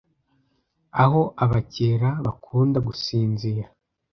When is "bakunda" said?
2.25-2.77